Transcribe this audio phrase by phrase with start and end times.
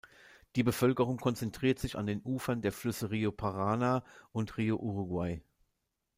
[0.55, 5.43] Die Bevölkerung konzentriert sich an den Ufern der Flüsse Río Paraná und Río Uruguay.